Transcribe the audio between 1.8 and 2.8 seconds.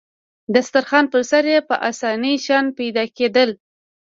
اسانۍ شیان